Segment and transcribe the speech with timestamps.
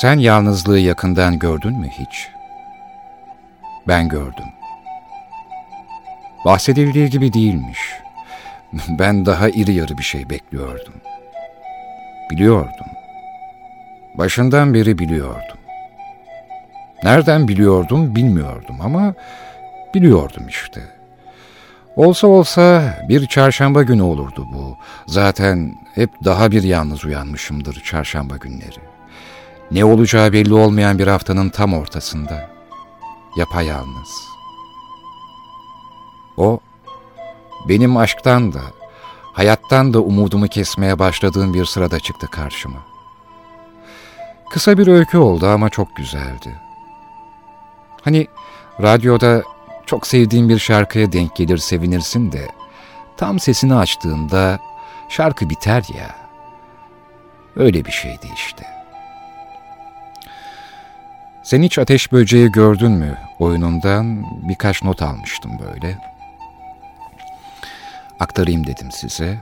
[0.00, 2.28] Sen yalnızlığı yakından gördün mü hiç?
[3.88, 4.44] Ben gördüm.
[6.44, 7.78] Bahsedildiği gibi değilmiş.
[8.88, 10.94] Ben daha iri yarı bir şey bekliyordum.
[12.30, 12.86] Biliyordum.
[14.14, 15.58] Başından beri biliyordum.
[17.02, 19.14] Nereden biliyordum bilmiyordum ama
[19.94, 20.80] biliyordum işte.
[21.96, 24.76] Olsa olsa bir çarşamba günü olurdu bu.
[25.06, 28.89] Zaten hep daha bir yalnız uyanmışımdır çarşamba günleri.
[29.70, 32.50] Ne olacağı belli olmayan bir haftanın tam ortasında.
[33.36, 34.28] Yapayalnız.
[36.36, 36.60] O,
[37.68, 38.60] benim aşktan da,
[39.32, 42.78] hayattan da umudumu kesmeye başladığım bir sırada çıktı karşıma.
[44.50, 46.60] Kısa bir öykü oldu ama çok güzeldi.
[48.02, 48.26] Hani
[48.82, 49.42] radyoda
[49.86, 52.48] çok sevdiğin bir şarkıya denk gelir sevinirsin de
[53.16, 54.58] tam sesini açtığında
[55.08, 56.16] şarkı biter ya.
[57.56, 58.79] Öyle bir şeydi işte.
[61.50, 65.98] Sen hiç ateş böceği gördün mü oyunundan birkaç not almıştım böyle.
[68.20, 69.38] Aktarayım dedim size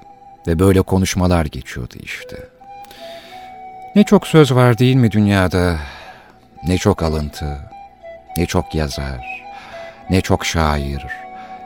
[0.47, 2.37] ve böyle konuşmalar geçiyordu işte.
[3.95, 5.77] Ne çok söz var değil mi dünyada?
[6.67, 7.59] Ne çok alıntı,
[8.37, 9.45] ne çok yazar,
[10.11, 11.07] ne çok şair,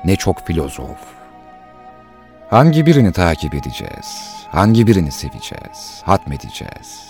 [0.05, 0.99] ne çok filozof.
[2.51, 4.37] Hangi birini takip edeceğiz?
[4.49, 6.03] Hangi birini seveceğiz?
[6.05, 7.01] Hatmedeceğiz?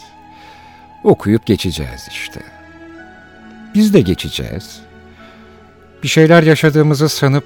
[1.04, 2.61] Okuyup geçeceğiz işte.
[3.74, 4.80] Biz de geçeceğiz.
[6.02, 7.44] Bir şeyler yaşadığımızı sanıp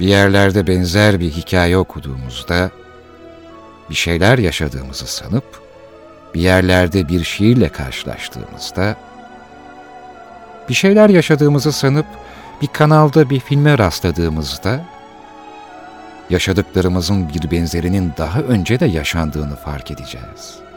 [0.00, 2.70] bir yerlerde benzer bir hikaye okuduğumuzda
[3.90, 5.44] bir şeyler yaşadığımızı sanıp
[6.34, 8.96] bir yerlerde bir şiirle karşılaştığımızda
[10.68, 12.06] bir şeyler yaşadığımızı sanıp
[12.62, 14.84] bir kanalda bir filme rastladığımızda
[16.30, 20.67] yaşadıklarımızın bir benzerinin daha önce de yaşandığını fark edeceğiz.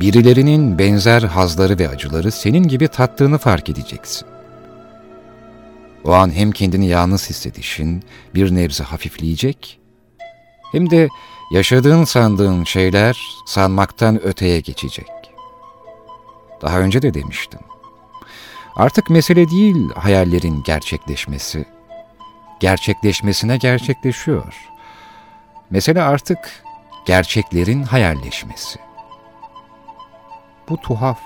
[0.00, 4.28] Birilerinin benzer hazları ve acıları senin gibi tattığını fark edeceksin.
[6.04, 8.02] O an hem kendini yalnız hissedişin
[8.34, 9.80] bir nebze hafifleyecek,
[10.72, 11.08] hem de
[11.50, 15.06] yaşadığın sandığın şeyler sanmaktan öteye geçecek.
[16.62, 17.60] Daha önce de demiştim.
[18.76, 21.64] Artık mesele değil hayallerin gerçekleşmesi.
[22.60, 24.54] Gerçekleşmesine gerçekleşiyor.
[25.70, 26.64] Mesele artık
[27.06, 28.85] gerçeklerin hayalleşmesi.
[30.68, 31.18] Bu tuhaf.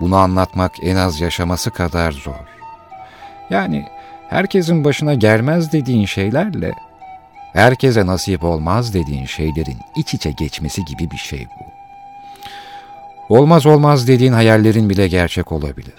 [0.00, 2.46] Bunu anlatmak en az yaşaması kadar zor.
[3.50, 3.86] Yani
[4.28, 6.72] herkesin başına gelmez dediğin şeylerle
[7.52, 11.64] herkese nasip olmaz dediğin şeylerin iç içe geçmesi gibi bir şey bu.
[13.36, 15.94] Olmaz olmaz dediğin hayallerin bile gerçek olabilir.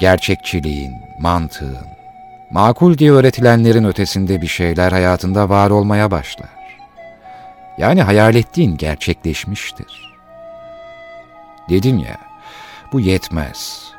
[0.00, 1.86] Gerçekçiliğin, mantığın,
[2.50, 6.48] makul diye öğretilenlerin ötesinde bir şeyler hayatında var olmaya başlar.
[7.78, 10.07] Yani hayal ettiğin gerçekleşmiştir.
[11.68, 12.16] Dedim ya,
[12.92, 13.92] bu yetmez.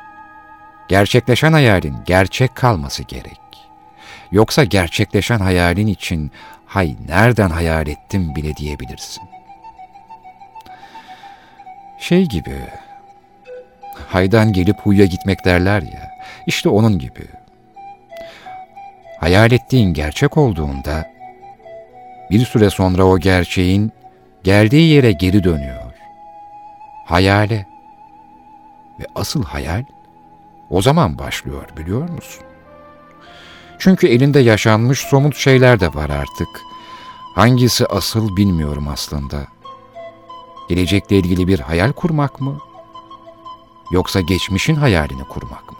[0.88, 3.40] Gerçekleşen hayalin gerçek kalması gerek.
[4.32, 6.32] Yoksa gerçekleşen hayalin için
[6.66, 9.22] hay nereden hayal ettim bile diyebilirsin.
[11.98, 12.56] Şey gibi,
[14.08, 16.10] haydan gelip huyya gitmek derler ya,
[16.46, 17.26] işte onun gibi.
[19.20, 21.10] Hayal ettiğin gerçek olduğunda,
[22.30, 23.92] bir süre sonra o gerçeğin
[24.44, 25.92] geldiği yere geri dönüyor.
[27.06, 27.69] Hayale.
[29.00, 29.84] Ve asıl hayal
[30.70, 32.44] o zaman başlıyor biliyor musun?
[33.78, 36.48] Çünkü elinde yaşanmış somut şeyler de var artık.
[37.34, 39.60] Hangisi asıl bilmiyorum aslında.''
[40.70, 42.58] Gelecekle ilgili bir hayal kurmak mı?
[43.90, 45.78] Yoksa geçmişin hayalini kurmak mı?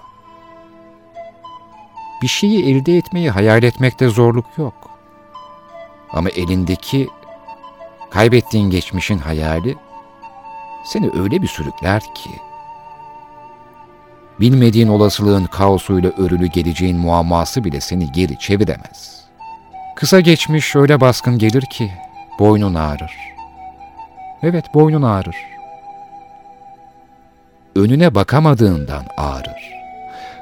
[2.22, 4.74] Bir şeyi elde etmeyi hayal etmekte zorluk yok.
[6.12, 7.08] Ama elindeki
[8.10, 9.76] kaybettiğin geçmişin hayali
[10.84, 12.30] seni öyle bir sürükler ki
[14.40, 19.24] bilmediğin olasılığın kaosuyla örülü geleceğin muamması bile seni geri çeviremez.
[19.96, 21.92] Kısa geçmiş öyle baskın gelir ki
[22.38, 23.12] boynun ağrır.
[24.42, 25.36] Evet boynun ağrır.
[27.76, 29.70] Önüne bakamadığından ağrır.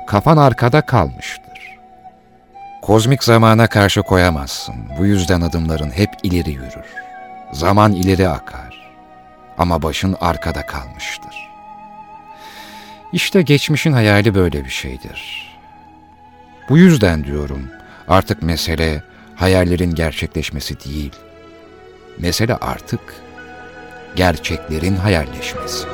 [0.06, 1.78] Kafan arkada kalmıştır.
[2.82, 4.74] Kozmik zamana karşı koyamazsın.
[4.98, 6.94] Bu yüzden adımların hep ileri yürür.
[7.52, 8.92] Zaman ileri akar.
[9.58, 11.47] Ama başın arkada kalmıştır.
[13.12, 15.48] İşte geçmişin hayali böyle bir şeydir.
[16.68, 17.68] Bu yüzden diyorum
[18.08, 19.02] artık mesele
[19.36, 21.12] hayallerin gerçekleşmesi değil.
[22.18, 23.00] Mesele artık
[24.16, 25.86] gerçeklerin hayalleşmesi.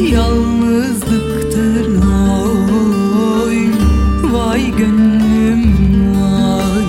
[0.00, 1.86] Yalnızlıktır
[3.44, 3.68] Oy
[4.32, 5.62] vay gönlüm
[6.14, 6.84] vay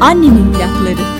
[0.00, 1.13] Annemin plakları.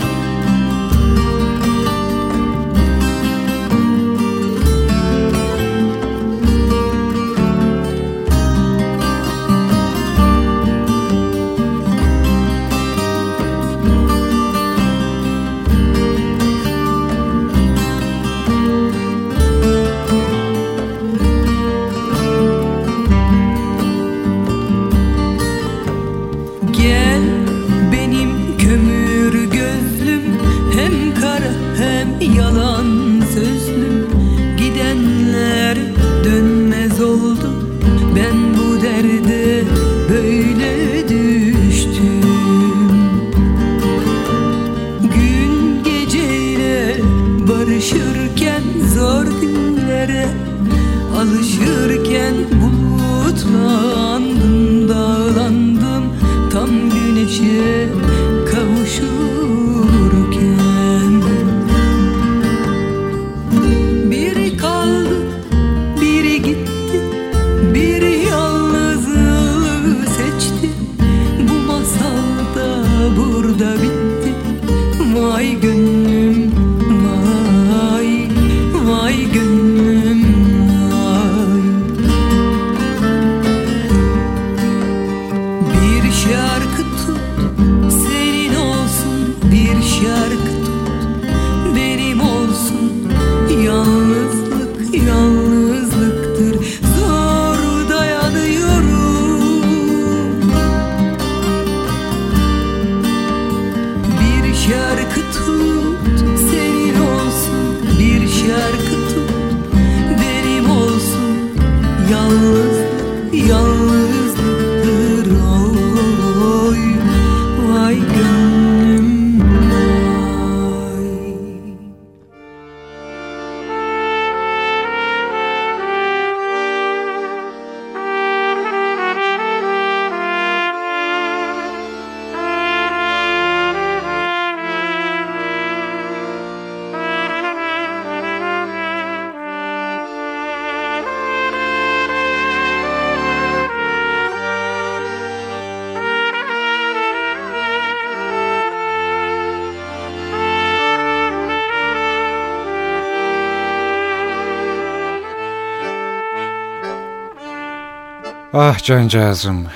[158.74, 159.66] Ah cancağızım.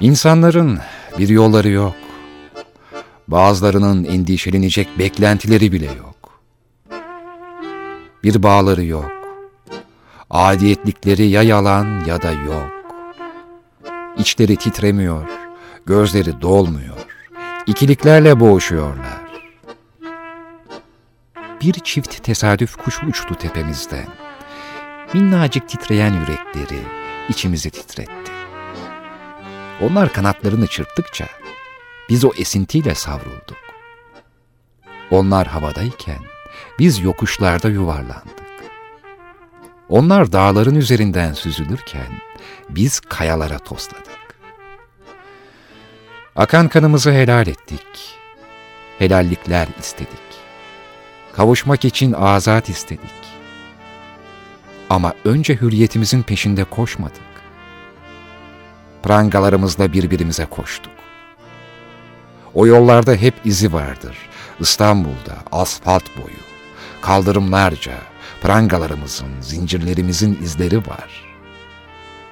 [0.00, 0.78] İnsanların
[1.18, 1.94] bir yolları yok.
[3.28, 6.40] Bazılarının endişelenecek beklentileri bile yok.
[8.24, 9.10] Bir bağları yok.
[10.30, 12.70] Adiyetlikleri ya yalan ya da yok.
[14.18, 15.28] İçleri titremiyor,
[15.86, 16.96] gözleri dolmuyor.
[17.66, 19.22] İkiliklerle boğuşuyorlar.
[21.62, 24.21] Bir çift tesadüf kuşu uçtu tepemizden.
[25.14, 26.82] Minnacık titreyen yürekleri
[27.28, 28.32] içimizi titretti.
[29.80, 31.26] Onlar kanatlarını çırptıkça
[32.08, 33.56] biz o esintiyle savrulduk.
[35.10, 36.18] Onlar havadayken
[36.78, 38.42] biz yokuşlarda yuvarlandık.
[39.88, 42.20] Onlar dağların üzerinden süzülürken
[42.68, 44.36] biz kayalara tosladık.
[46.36, 48.16] Akan kanımızı helal ettik.
[48.98, 50.08] Helallikler istedik.
[51.36, 53.31] Kavuşmak için azat istedik.
[54.92, 57.22] Ama önce hürriyetimizin peşinde koşmadık.
[59.02, 60.92] Prangalarımızla birbirimize koştuk.
[62.54, 64.16] O yollarda hep izi vardır.
[64.60, 66.42] İstanbul'da asfalt boyu,
[67.00, 67.92] kaldırımlarca,
[68.42, 71.24] prangalarımızın, zincirlerimizin izleri var.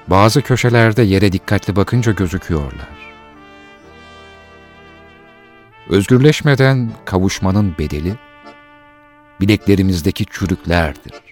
[0.07, 3.13] Bazı köşelerde yere dikkatli bakınca gözüküyorlar.
[5.89, 8.15] Özgürleşmeden kavuşmanın bedeli,
[9.39, 11.30] bileklerimizdeki çürüklerdir.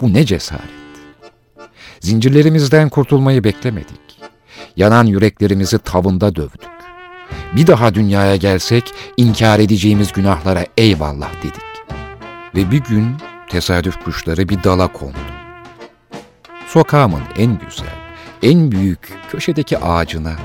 [0.00, 0.62] Bu ne cesaret.
[2.00, 4.00] Zincirlerimizden kurtulmayı beklemedik.
[4.76, 6.70] Yanan yüreklerimizi tavında dövdük.
[7.56, 11.62] Bir daha dünyaya gelsek inkar edeceğimiz günahlara eyvallah dedik.
[12.54, 13.16] Ve bir gün
[13.48, 15.18] tesadüf kuşları bir dala kondu.
[16.66, 17.94] Sokağımın en güzel,
[18.42, 20.36] en büyük köşedeki ağacına,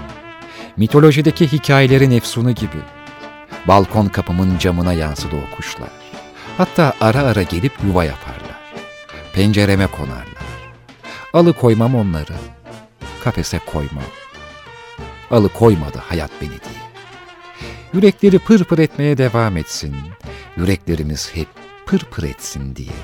[0.78, 2.78] mitolojideki hikayelerin efsunu gibi,
[3.68, 5.90] balkon kapımın camına yansıdı o kuşlar.
[6.58, 8.45] Hatta ara ara gelip yuva yaparlar.
[9.36, 10.46] Pencereme konarlar.
[11.34, 12.34] Alı koymam onları,
[13.24, 14.04] kafese koymam.
[15.32, 16.86] Alı koymadı hayat beni diye.
[17.94, 19.96] Yürekleri pır pır etmeye devam etsin,
[20.58, 21.48] yüreklerimiz hep
[21.86, 22.96] pır pır etsin diye.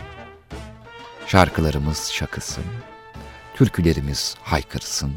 [1.27, 2.65] Şarkılarımız şakısın,
[3.55, 5.13] türkülerimiz haykırsın,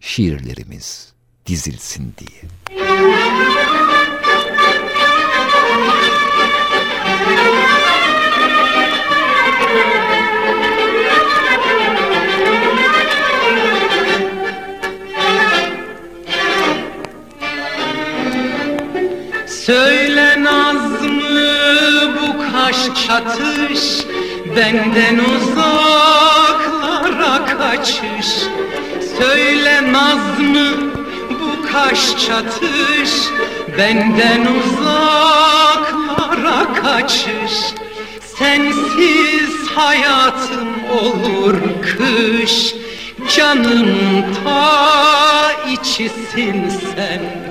[0.00, 1.12] şiirlerimiz
[1.46, 2.42] dizilsin diye.
[19.70, 23.82] Söyle Nazlı bu kaş çatış
[24.56, 26.56] Benden uzaklara
[27.46, 28.28] kaçış.
[29.18, 30.68] Söyle Nazlı
[31.30, 33.10] bu kaş çatış
[33.78, 37.54] Benden uzaklara kaçış.
[38.38, 40.68] Sensiz hayatım
[41.02, 42.74] olur kış
[43.36, 43.96] Canım
[44.44, 46.58] ta içisin
[46.96, 47.49] sen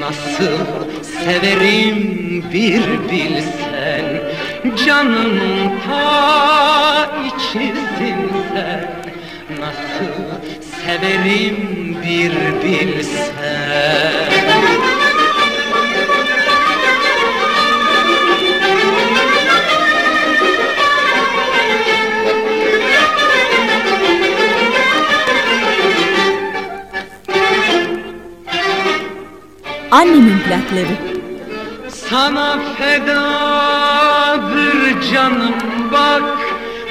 [0.00, 0.58] Nasıl
[1.02, 4.22] severim bir bilsen
[4.86, 5.40] Canım
[5.86, 9.04] ta içisin sen.
[9.60, 10.16] Nasıl
[10.86, 13.36] severim bir bilsen
[29.96, 30.96] Annemin plakları.
[31.88, 33.12] Sana fedadır
[35.12, 35.54] canım
[35.92, 36.22] bak.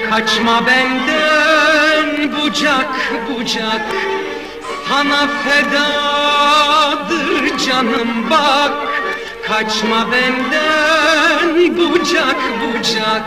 [0.10, 2.90] Kaçma benden bucak
[3.30, 3.82] bucak.
[4.90, 6.38] Sana fedadır
[7.58, 8.74] canım bak.
[9.48, 13.24] Kaçma benden bucak bucak.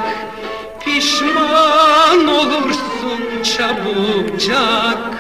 [0.85, 5.18] Pişman olursun çabucak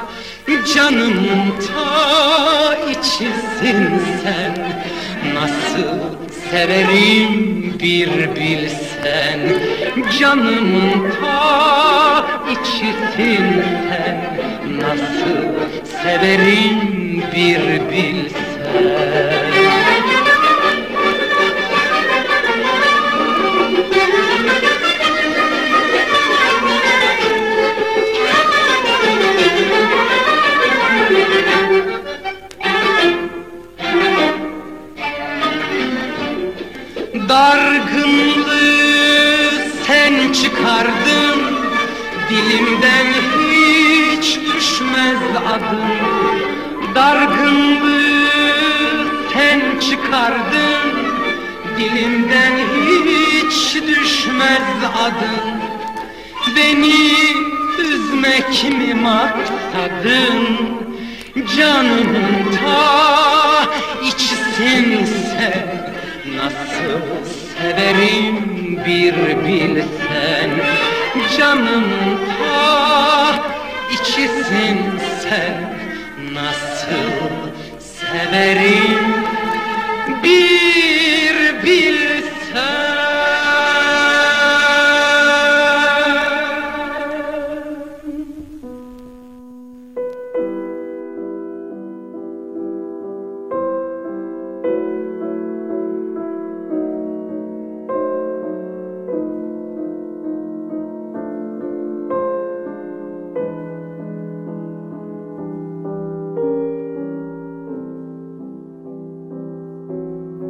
[0.48, 1.26] Canım
[1.68, 4.54] ta içisin sen.
[5.34, 5.98] Nasıl
[6.50, 9.40] severim bir bilsen.
[10.20, 14.38] Canımın ta içisin sen.
[14.80, 15.38] Nasıl
[16.02, 19.57] severim bir bilsen
[37.28, 38.58] Dargınlığı
[39.86, 41.40] sen çıkardın.
[42.30, 43.06] Dilimden
[43.38, 45.18] hiç düşmez
[45.48, 45.80] adın.
[46.94, 48.28] Dargınlığı
[49.32, 50.90] sen çıkardın.
[51.78, 52.52] Dilimden
[52.86, 54.68] hiç düşmez
[55.02, 55.60] adın.
[56.56, 57.12] Beni
[57.78, 60.58] üzmek mi maksadın.
[61.56, 63.17] Canımın ta
[67.58, 68.36] severim
[68.86, 70.50] bir bilsen
[71.38, 73.34] Canımın ta
[73.92, 74.78] içisin
[75.22, 75.78] sen.
[76.34, 77.28] Nasıl
[77.78, 79.24] severim
[80.22, 80.57] bir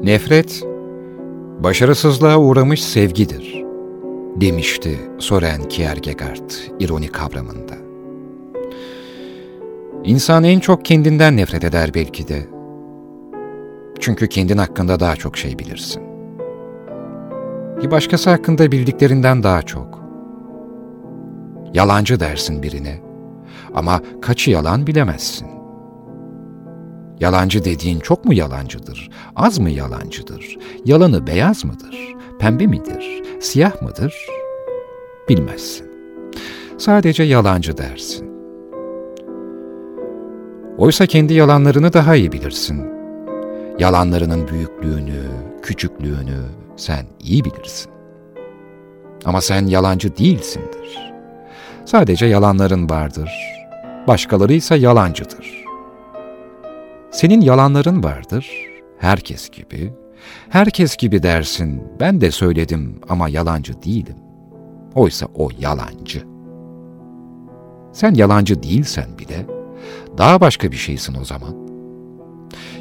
[0.09, 0.63] Nefret,
[1.61, 3.65] başarısızlığa uğramış sevgidir,
[4.37, 6.51] demişti Soren Kierkegaard
[6.81, 7.75] ironi kavramında.
[10.05, 12.47] İnsan en çok kendinden nefret eder belki de.
[14.01, 16.03] Çünkü kendin hakkında daha çok şey bilirsin.
[17.83, 20.03] Bir başkası hakkında bildiklerinden daha çok.
[21.75, 23.01] Yalancı dersin birine
[23.75, 25.58] ama kaçı yalan bilemezsin.
[27.21, 34.27] Yalancı dediğin çok mu yalancıdır, az mı yalancıdır, yalanı beyaz mıdır, pembe midir, siyah mıdır?
[35.29, 35.89] Bilmezsin.
[36.79, 38.29] Sadece yalancı dersin.
[40.79, 42.85] Oysa kendi yalanlarını daha iyi bilirsin.
[43.79, 45.23] Yalanlarının büyüklüğünü,
[45.63, 46.39] küçüklüğünü
[46.77, 47.93] sen iyi bilirsin.
[49.25, 51.13] Ama sen yalancı değilsindir.
[51.85, 53.31] Sadece yalanların vardır.
[54.07, 55.58] Başkaları ise yalancıdır.
[57.19, 58.51] Senin yalanların vardır,
[58.99, 59.93] herkes gibi.
[60.49, 64.17] Herkes gibi dersin, ben de söyledim ama yalancı değilim.
[64.95, 66.23] Oysa o yalancı.
[67.93, 69.47] Sen yalancı değilsen bile,
[70.19, 71.55] daha başka bir şeysin o zaman.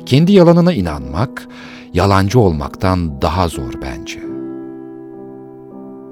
[0.05, 1.47] Kendi yalanına inanmak,
[1.93, 4.19] yalancı olmaktan daha zor bence.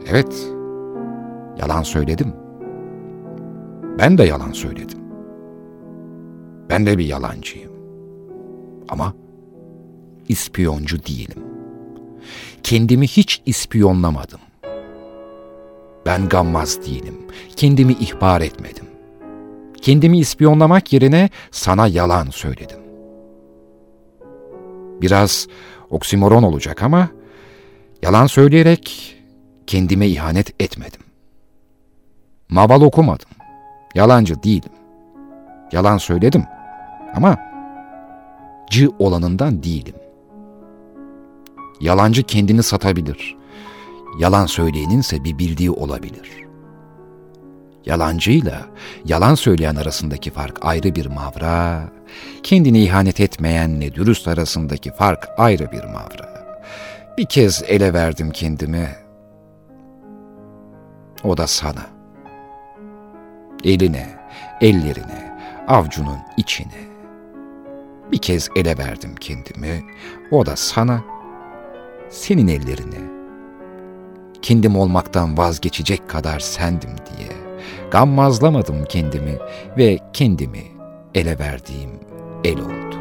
[0.09, 0.47] Evet,
[1.61, 2.33] yalan söyledim.
[3.99, 4.99] Ben de yalan söyledim.
[6.69, 7.74] Ben de bir yalancıyım.
[8.89, 9.13] Ama
[10.29, 11.43] ispiyoncu değilim.
[12.63, 14.39] Kendimi hiç ispiyonlamadım.
[16.05, 17.17] Ben gammaz değilim.
[17.55, 18.85] Kendimi ihbar etmedim.
[19.81, 22.79] Kendimi ispiyonlamak yerine sana yalan söyledim.
[25.01, 25.47] Biraz
[25.89, 27.09] oksimoron olacak ama
[28.01, 29.15] yalan söyleyerek
[29.67, 31.01] kendime ihanet etmedim.
[32.49, 33.29] Maval okumadım.
[33.95, 34.71] Yalancı değilim.
[35.71, 36.43] Yalan söyledim
[37.15, 37.37] ama
[38.69, 39.95] cı olanından değilim.
[41.81, 43.35] Yalancı kendini satabilir.
[44.19, 46.45] Yalan söyleyeninse bir bildiği olabilir.
[47.85, 48.65] Yalancıyla
[49.05, 51.89] yalan söyleyen arasındaki fark ayrı bir mavra,
[52.43, 56.57] kendini ihanet etmeyenle dürüst arasındaki fark ayrı bir mavra.
[57.17, 58.89] Bir kez ele verdim kendimi,
[61.23, 61.85] o da sana.
[63.63, 64.19] Eline,
[64.61, 66.94] ellerine, avcunun içine.
[68.11, 69.83] Bir kez ele verdim kendimi,
[70.31, 71.03] o da sana,
[72.09, 73.15] senin ellerine.
[74.41, 77.45] Kendim olmaktan vazgeçecek kadar sendim diye.''
[77.91, 79.37] gammazlamadım kendimi
[79.77, 80.63] ve kendimi
[81.15, 81.89] ele verdiğim
[82.43, 82.95] el oldu.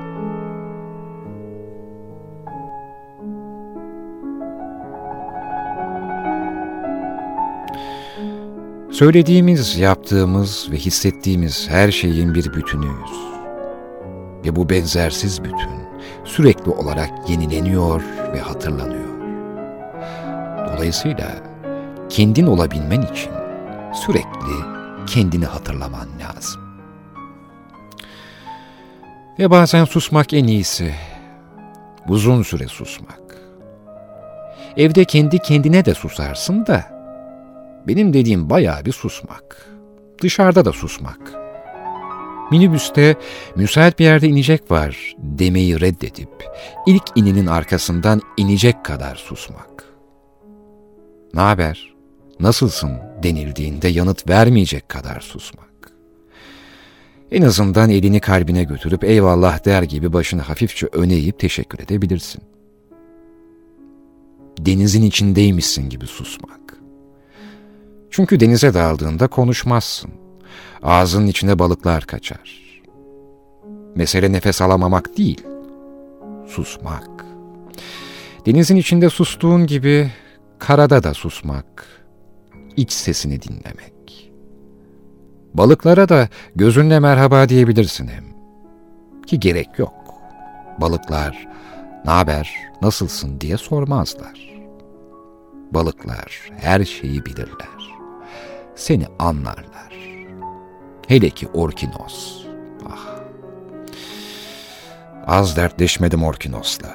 [8.93, 13.34] Söylediğimiz, yaptığımız ve hissettiğimiz her şeyin bir bütünüyüz.
[14.45, 15.71] Ve bu benzersiz bütün
[16.25, 18.03] sürekli olarak yenileniyor
[18.33, 19.15] ve hatırlanıyor.
[20.67, 21.31] Dolayısıyla
[22.09, 23.33] kendin olabilmen için
[23.95, 24.75] sürekli
[25.07, 26.61] kendini hatırlaman lazım.
[29.39, 30.95] Ve bazen susmak en iyisi.
[32.09, 33.21] Uzun süre susmak.
[34.77, 36.85] Evde kendi kendine de susarsın da
[37.87, 39.69] benim dediğim bayağı bir susmak.
[40.23, 41.44] Dışarıda da susmak.
[42.55, 43.17] Minibüste
[43.57, 46.45] müsait bir yerde inecek var demeyi reddedip
[46.87, 49.85] ilk ininin arkasından inecek kadar susmak.
[51.35, 51.95] Ne haber?
[52.41, 52.91] nasılsın
[53.23, 55.93] denildiğinde yanıt vermeyecek kadar susmak.
[57.31, 62.43] En azından elini kalbine götürüp eyvallah der gibi başını hafifçe öne eğip teşekkür edebilirsin.
[64.59, 66.79] Denizin içindeymişsin gibi susmak.
[68.11, 70.24] Çünkü denize daldığında konuşmazsın.
[70.85, 72.81] Ağzının içine balıklar kaçar.
[73.95, 75.43] Mesele nefes alamamak değil,
[76.47, 77.25] susmak.
[78.47, 80.11] Denizin içinde sustuğun gibi
[80.59, 81.87] karada da susmak,
[82.77, 84.33] iç sesini dinlemek.
[85.55, 88.25] Balıklara da gözünle merhaba diyebilirsin hem.
[89.27, 90.15] Ki gerek yok.
[90.81, 91.49] Balıklar,
[92.05, 94.55] ne haber, nasılsın diye sormazlar.
[95.71, 97.95] Balıklar her şeyi bilirler.
[98.75, 99.74] Seni anlarlar.
[101.09, 102.45] Hele ki Orkinos.
[102.91, 103.07] Ah.
[105.27, 106.95] Az dertleşmedim Orkinos'la.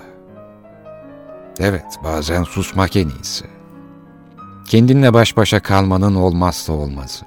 [1.59, 3.45] Evet, bazen susmak en iyisi.
[4.69, 7.25] Kendinle baş başa kalmanın olmazsa olmazı.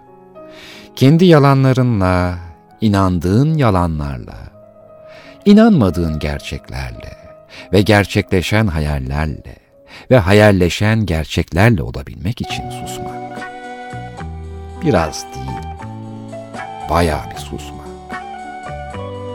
[0.97, 2.38] Kendi yalanlarınla,
[2.81, 4.38] inandığın yalanlarla,
[5.45, 7.16] inanmadığın gerçeklerle
[7.73, 9.57] ve gerçekleşen hayallerle
[10.11, 13.42] ve hayalleşen gerçeklerle olabilmek için susmak.
[14.85, 15.62] Biraz değil,
[16.92, 17.87] bayağı bir susmak.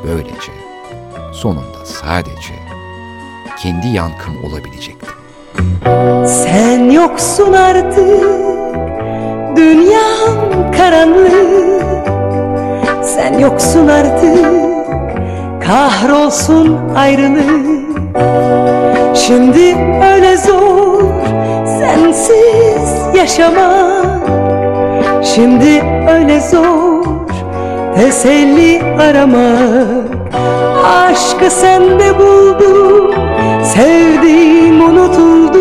[0.08, 0.52] Böylece
[1.34, 2.54] sonunda sadece
[3.60, 5.08] kendi yankım olabilecekti.
[6.26, 8.24] Sen yoksun artık,
[9.56, 12.08] dünyam karanlık.
[13.04, 14.46] Sen yoksun artık,
[15.68, 17.98] kahrolsun ayrılık.
[19.18, 19.78] Şimdi
[20.14, 21.02] öyle zor,
[21.66, 24.28] sensiz yaşamak.
[25.24, 26.87] Şimdi öyle zor,
[27.98, 30.18] teselli aramak.
[30.86, 33.12] Aşkı sende buldum.
[33.64, 35.58] Sevdiğim unutuldu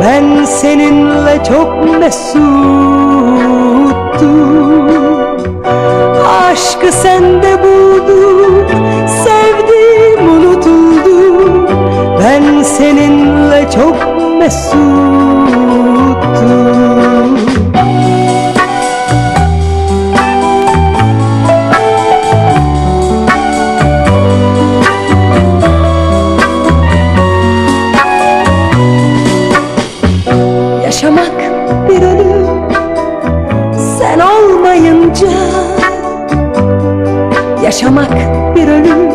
[0.00, 2.44] Ben seninle çok mesuttum.
[6.50, 8.66] Aşkı sende buldum
[9.24, 11.68] Sevdiğim unutuldu.
[12.20, 13.96] Ben seninle çok
[14.38, 15.13] mesuttum
[37.74, 38.12] Yaşamak
[38.56, 39.10] bir ölüm.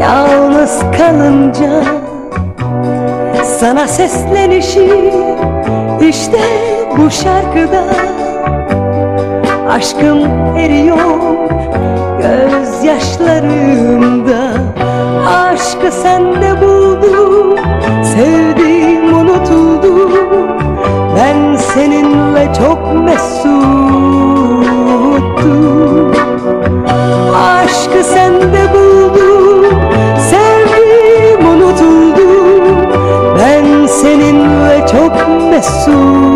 [0.00, 1.84] Yalnız kalınca
[3.44, 5.12] Sana seslenişi
[6.00, 6.40] işte
[6.98, 7.84] bu şarkıda.
[9.70, 10.18] Aşkım
[10.56, 11.22] eriyor
[12.22, 14.52] gözyaşlarımda.
[15.28, 17.56] Aşkı sende buldum
[18.04, 20.10] Sevdiğim unutuldu
[21.16, 24.11] Ben seninle çok mesuttum
[35.62, 36.31] çok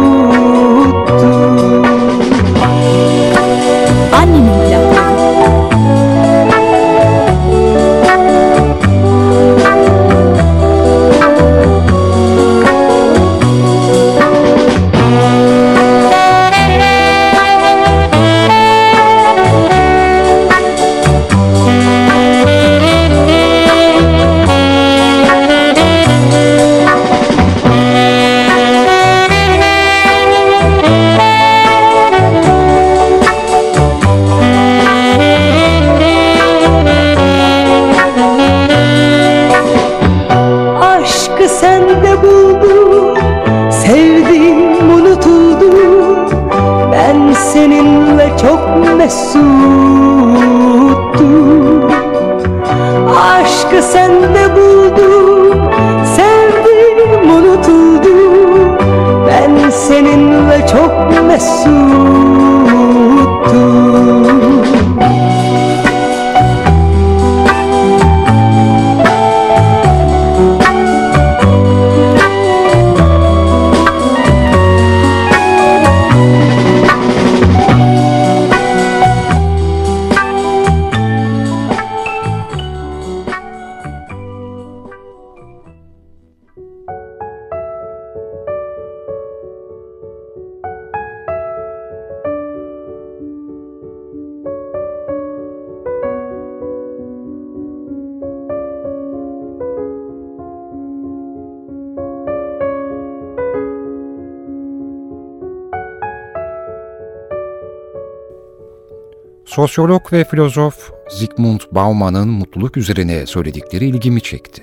[109.56, 114.62] Sosyolog ve filozof Zygmunt Bauman'ın mutluluk üzerine söyledikleri ilgimi çekti.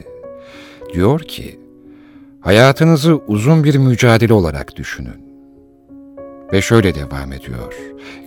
[0.93, 1.59] Diyor ki,
[2.41, 5.25] hayatınızı uzun bir mücadele olarak düşünün.
[6.53, 7.73] Ve şöyle devam ediyor,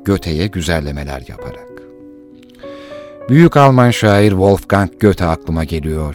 [0.05, 1.83] Göte'ye güzellemeler yaparak.
[3.29, 6.15] Büyük Alman şair Wolfgang Goethe aklıma geliyor,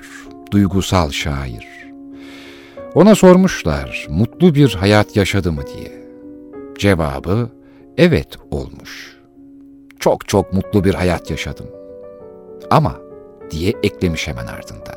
[0.52, 1.68] duygusal şair.
[2.94, 6.06] Ona sormuşlar, mutlu bir hayat yaşadı mı diye.
[6.78, 7.50] Cevabı,
[7.98, 9.11] evet olmuş.
[10.02, 11.68] Çok çok mutlu bir hayat yaşadım.
[12.70, 12.96] Ama
[13.52, 14.96] diye eklemiş hemen ardından.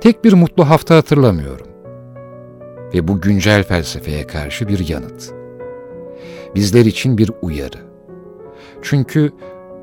[0.00, 1.66] Tek bir mutlu hafta hatırlamıyorum.
[2.94, 5.32] Ve bu güncel felsefeye karşı bir yanıt.
[6.54, 7.78] Bizler için bir uyarı.
[8.82, 9.30] Çünkü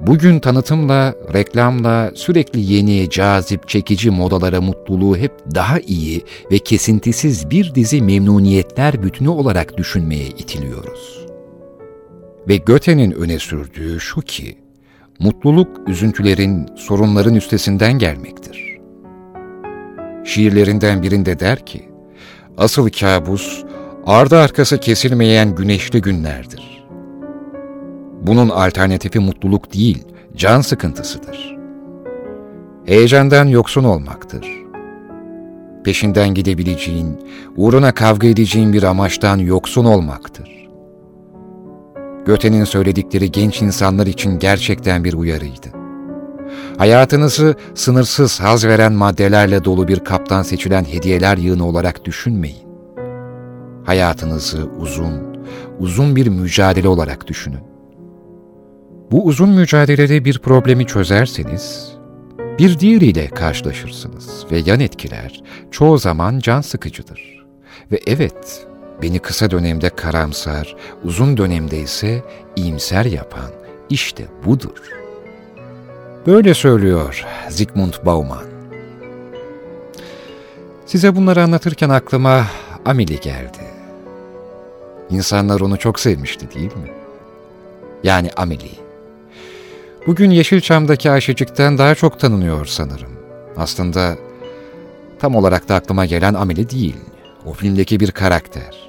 [0.01, 7.75] bugün tanıtımla, reklamla, sürekli yeni, cazip, çekici modalara mutluluğu hep daha iyi ve kesintisiz bir
[7.75, 11.26] dizi memnuniyetler bütünü olarak düşünmeye itiliyoruz.
[12.47, 14.57] Ve Göte'nin öne sürdüğü şu ki,
[15.19, 18.77] mutluluk üzüntülerin, sorunların üstesinden gelmektir.
[20.25, 21.89] Şiirlerinden birinde der ki,
[22.57, 23.63] asıl kabus,
[24.05, 26.85] ardı arkası kesilmeyen güneşli günlerdir.
[28.21, 30.03] Bunun alternatifi mutluluk değil,
[30.35, 31.57] can sıkıntısıdır.
[32.85, 34.47] Heyecandan yoksun olmaktır.
[35.83, 37.19] peşinden gidebileceğin,
[37.55, 40.66] uğruna kavga edeceğin bir amaçtan yoksun olmaktır.
[42.27, 45.67] Göte'nin söyledikleri genç insanlar için gerçekten bir uyarıydı.
[46.77, 52.67] Hayatınızı sınırsız haz veren maddelerle dolu bir kaptan seçilen hediyeler yığını olarak düşünmeyin.
[53.85, 55.37] Hayatınızı uzun,
[55.79, 57.63] uzun bir mücadele olarak düşünün.
[59.11, 61.91] Bu uzun mücadelede bir problemi çözerseniz,
[62.59, 67.45] bir diğeriyle karşılaşırsınız ve yan etkiler çoğu zaman can sıkıcıdır.
[67.91, 68.67] Ve evet,
[69.01, 72.23] beni kısa dönemde karamsar, uzun dönemde ise
[72.55, 73.51] iyimser yapan
[73.89, 74.91] işte budur.
[76.27, 78.45] Böyle söylüyor Zygmunt Bauman.
[80.85, 82.47] Size bunları anlatırken aklıma
[82.85, 83.57] Amelie geldi.
[85.09, 86.91] İnsanlar onu çok sevmişti değil mi?
[88.03, 88.87] Yani Amelie.
[90.07, 93.11] Bugün Yeşilçam'daki Ayşecik'ten daha çok tanınıyor sanırım.
[93.57, 94.15] Aslında
[95.19, 96.95] tam olarak da aklıma gelen Amelie değil.
[97.45, 98.86] O filmdeki bir karakter.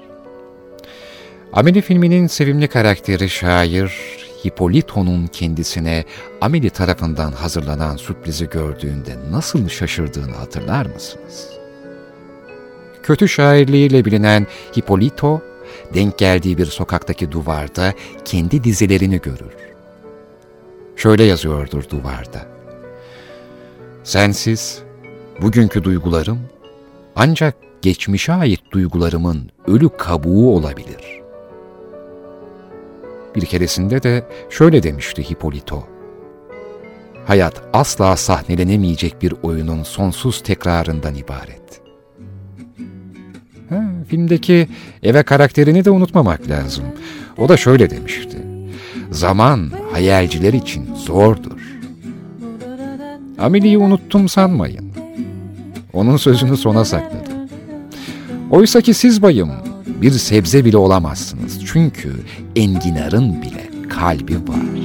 [1.52, 3.92] Amelie filminin sevimli karakteri şair
[4.44, 6.04] Hippolito'nun kendisine
[6.40, 11.48] Amelie tarafından hazırlanan sürprizi gördüğünde nasıl şaşırdığını hatırlar mısınız?
[13.02, 15.42] Kötü şairliğiyle bilinen Hippolito,
[15.94, 19.68] denk geldiği bir sokaktaki duvarda kendi dizilerini görür
[20.98, 22.46] şöyle yazıyordur duvarda.
[24.04, 24.82] Sensiz
[25.42, 26.40] bugünkü duygularım
[27.16, 31.20] ancak geçmişe ait duygularımın ölü kabuğu olabilir.
[33.34, 35.86] Bir keresinde de şöyle demişti Hipolito.
[37.26, 41.80] Hayat asla sahnelenemeyecek bir oyunun sonsuz tekrarından ibaret.
[43.68, 44.68] Ha, filmdeki
[45.02, 46.84] eve karakterini de unutmamak lazım.
[47.38, 48.38] O da şöyle demişti.
[49.10, 51.78] Zaman hayalciler için zordur.
[53.38, 54.92] Ameli'yi unuttum sanmayın.
[55.92, 57.48] Onun sözünü sona sakladım.
[58.50, 59.67] Oysa ki siz bayım
[60.02, 61.66] bir sebze bile olamazsınız.
[61.66, 62.12] Çünkü
[62.56, 64.78] enginarın bile kalbi var.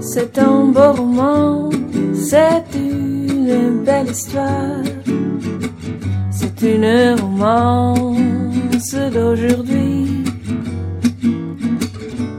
[0.00, 1.72] C'est un beau roman,
[2.14, 4.84] c'est une belle histoire.
[6.30, 10.24] C'est une romance d'aujourd'hui.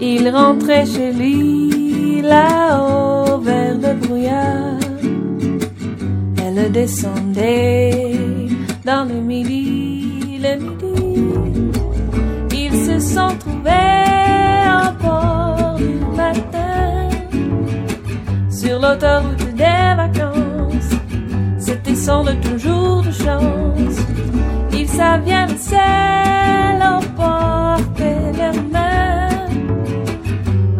[0.02, 4.80] Il rentrait chez lui là-haut vers le brouillard.
[6.46, 8.18] Elle descendait
[8.86, 10.03] dans le midi,
[10.44, 10.60] le.
[12.52, 13.70] Ils se sont trouvés
[15.02, 17.10] port du matin
[18.50, 20.94] sur l'autoroute des vacances.
[21.60, 23.98] C'était sans le toujours de chance.
[24.74, 29.30] Ils savaient le sel emporter leurs mains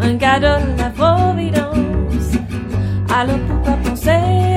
[0.02, 2.30] un cadeau de la providence.
[3.10, 4.53] Alors pourquoi penser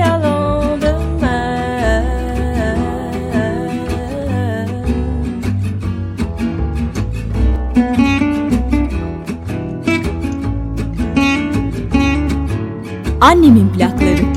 [13.21, 14.36] Annemin plakları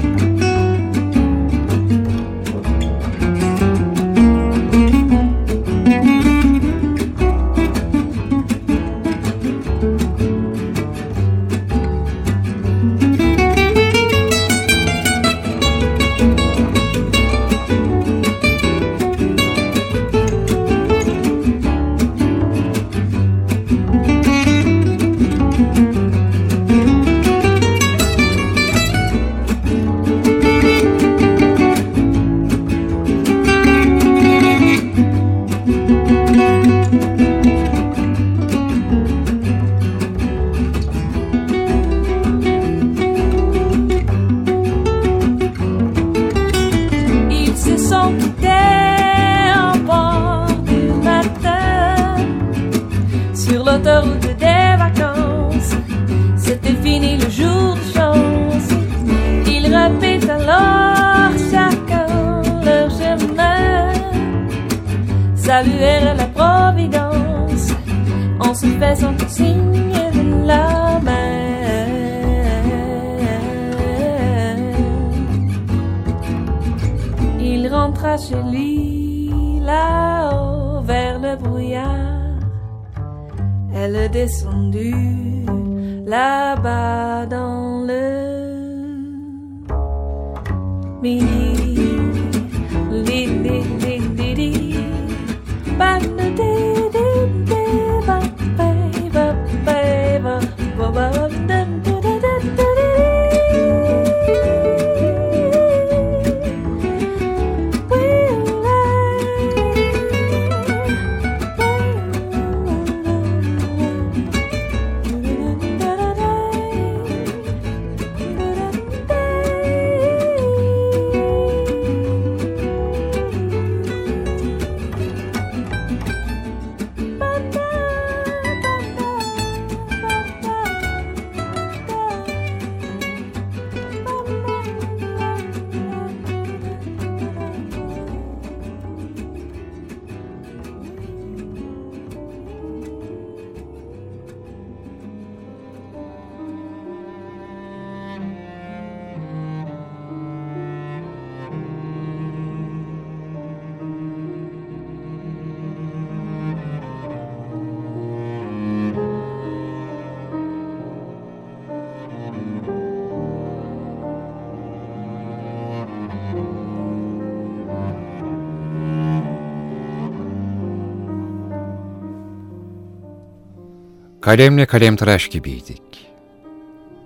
[174.31, 175.83] Kalemle kalemtıraş gibiydik.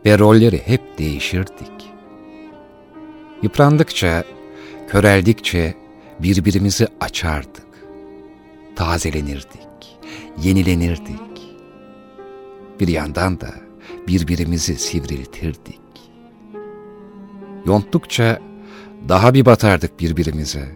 [0.06, 1.92] Ve rolleri hep değişirdik.
[3.42, 4.24] Yıprandıkça,
[4.88, 5.74] köreldikçe
[6.18, 7.66] birbirimizi açardık.
[8.76, 9.98] Tazelenirdik,
[10.42, 11.56] yenilenirdik.
[12.80, 13.54] Bir yandan da
[14.08, 15.80] birbirimizi sivriltirdik.
[17.66, 18.40] Yonttukça
[19.08, 20.68] daha bir batardık birbirimize,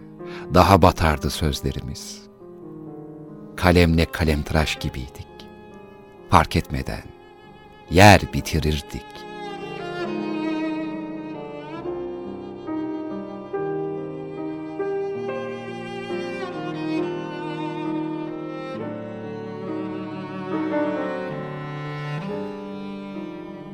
[0.55, 2.23] daha batardı sözlerimiz.
[3.57, 5.28] Kalemle kalemtıraş gibiydik.
[6.31, 7.03] Fark etmeden
[7.91, 9.05] yer bitirirdik.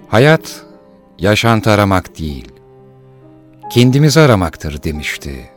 [0.08, 0.66] Hayat,
[1.18, 2.52] yaşantı aramak değil,
[3.70, 5.50] kendimizi aramaktır demişti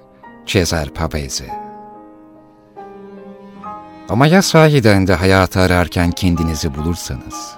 [0.45, 1.66] Cesar Pavese.
[4.09, 7.55] Ama ya sahiden de hayatı ararken kendinizi bulursanız?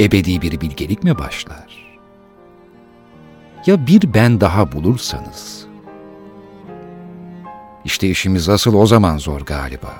[0.00, 1.98] Ebedi bir bilgelik mi başlar?
[3.66, 5.66] Ya bir ben daha bulursanız?
[7.84, 9.94] İşte işimiz asıl o zaman zor galiba.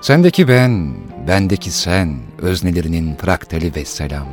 [0.00, 0.94] Sendeki ben,
[1.28, 4.26] bendeki sen, öznelerinin fraktali ve selam.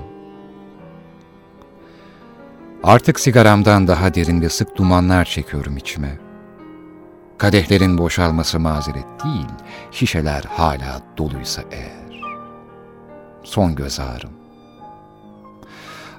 [2.83, 6.22] Artık sigaramdan daha derin ve sık dumanlar çekiyorum içime.
[7.37, 9.49] Kadehlerin boşalması mazeret değil,
[9.91, 12.21] şişeler hala doluysa eğer.
[13.43, 14.31] Son göz ağrım.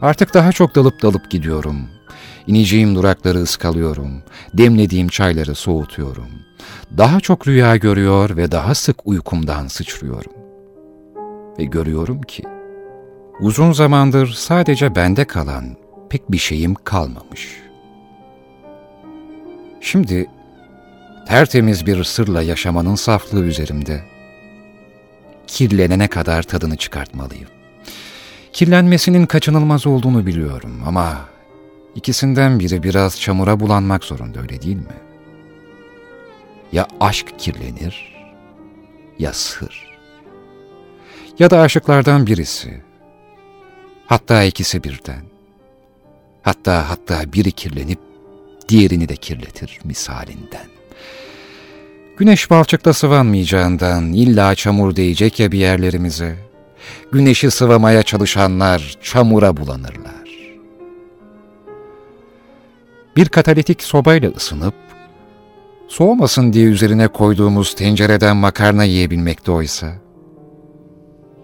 [0.03, 1.77] Artık daha çok dalıp dalıp gidiyorum.
[2.47, 4.23] İneceğim durakları ıskalıyorum.
[4.55, 6.29] Demlediğim çayları soğutuyorum.
[6.99, 10.33] Daha çok rüya görüyor ve daha sık uykumdan sıçrıyorum.
[11.59, 12.43] Ve görüyorum ki
[13.41, 15.65] uzun zamandır sadece bende kalan
[16.11, 17.63] pek bir şeyim kalmamış.
[19.81, 20.27] Şimdi
[21.27, 24.05] tertemiz bir sırla yaşamanın saflığı üzerimde.
[25.47, 27.49] Kirlenene kadar tadını çıkartmalıyım.
[28.53, 31.29] Kirlenmesinin kaçınılmaz olduğunu biliyorum ama
[31.95, 34.97] ikisinden biri biraz çamura bulanmak zorunda öyle değil mi?
[36.73, 38.15] Ya aşk kirlenir
[39.19, 39.95] ya sır.
[41.39, 42.83] Ya da aşıklardan birisi.
[44.07, 45.23] Hatta ikisi birden.
[46.43, 47.99] Hatta hatta biri kirlenip
[48.69, 50.67] diğerini de kirletir misalinden.
[52.17, 56.37] Güneş balçıkta sıvanmayacağından illa çamur değecek ya bir yerlerimize.
[57.13, 60.15] Güneşi sıvamaya çalışanlar çamura bulanırlar.
[63.17, 64.75] Bir katalitik sobayla ısınıp,
[65.89, 69.93] soğumasın diye üzerine koyduğumuz tencereden makarna yiyebilmekte oysa.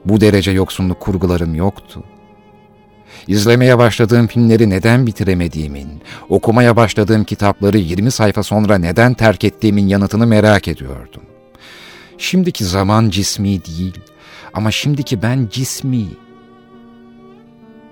[0.05, 2.05] Bu derece yoksunluk kurgularım yoktu.
[3.31, 5.89] İzlemeye başladığım filmleri neden bitiremediğimin,
[6.29, 11.23] okumaya başladığım kitapları 20 sayfa sonra neden terk ettiğimin yanıtını merak ediyordum.
[12.19, 14.01] Şimdiki zaman cismi değil
[14.53, 16.07] ama şimdiki ben cismi.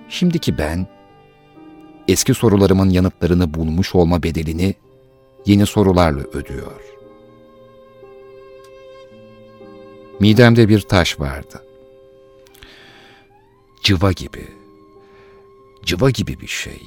[0.08, 0.86] Şimdiki ben
[2.08, 4.74] eski sorularımın yanıtlarını bulmuş olma bedelini
[5.46, 6.82] yeni sorularla ödüyor.
[10.20, 11.62] Midemde bir taş vardı.
[13.82, 14.57] Cıva gibi
[15.88, 16.82] cıva gibi bir şey.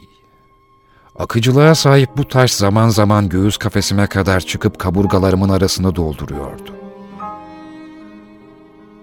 [1.20, 6.76] Akıcılığa sahip bu taş zaman zaman göğüs kafesime kadar çıkıp kaburgalarımın arasını dolduruyordu.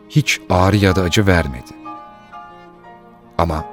[0.08, 1.72] Hiç ağrı ya da acı vermedi.
[3.38, 3.64] Ama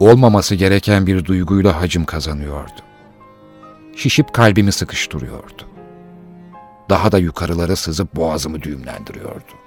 [0.00, 2.80] olmaması gereken bir duyguyla hacim kazanıyordu.
[3.96, 5.62] Şişip kalbimi sıkıştırıyordu.
[6.90, 9.63] Daha da yukarılara sızıp boğazımı düğümlendiriyordu.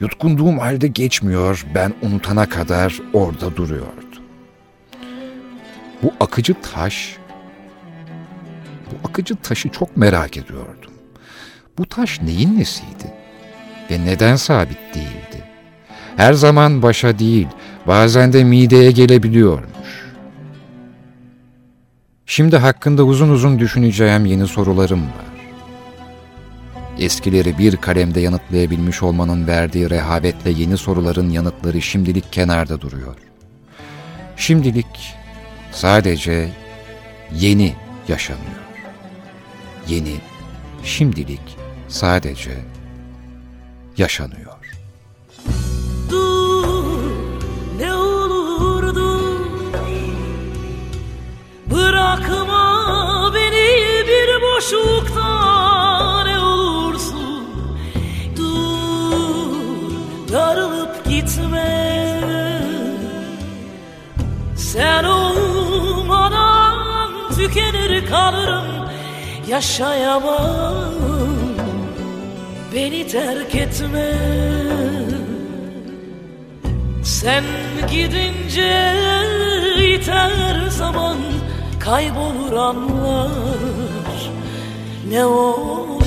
[0.00, 4.22] Yutkunduğum halde geçmiyor, ben unutana kadar orada duruyordu.
[6.02, 7.16] Bu akıcı taş,
[8.90, 10.92] bu akıcı taşı çok merak ediyordum.
[11.78, 13.12] Bu taş neyin nesiydi?
[13.90, 15.44] Ve neden sabit değildi?
[16.16, 17.48] Her zaman başa değil,
[17.86, 19.68] bazen de mideye gelebiliyormuş.
[22.26, 25.27] Şimdi hakkında uzun uzun düşüneceğim yeni sorularım var
[26.98, 33.16] eskileri bir kalemde yanıtlayabilmiş olmanın verdiği rehavetle yeni soruların yanıtları şimdilik kenarda duruyor.
[34.36, 35.14] Şimdilik
[35.72, 36.48] sadece
[37.34, 37.74] yeni
[38.08, 38.68] yaşanıyor.
[39.88, 40.16] Yeni,
[40.84, 41.56] şimdilik
[41.88, 42.52] sadece
[43.96, 44.74] yaşanıyor.
[46.10, 47.10] Dur,
[47.80, 49.34] ne olur dur,
[51.70, 53.68] bırakma beni
[54.08, 55.87] bir boşlukta.
[64.72, 68.64] Sen olmadan tükenir kalırım
[69.48, 70.94] Yaşayamam.
[72.74, 74.12] Beni terk etme.
[77.04, 77.44] Sen
[77.90, 78.94] gidince
[79.78, 81.16] iter zaman
[81.80, 83.30] Kaybolur anlar.
[85.10, 85.97] Ne olur